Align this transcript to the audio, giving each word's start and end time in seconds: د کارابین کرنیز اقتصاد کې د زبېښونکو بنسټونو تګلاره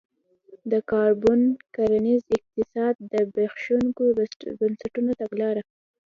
د 0.71 0.73
کارابین 0.89 1.41
کرنیز 1.75 2.21
اقتصاد 2.37 2.95
کې 2.99 3.07
د 3.11 3.13
زبېښونکو 3.27 4.03
بنسټونو 4.59 5.11
تګلاره 5.21 5.61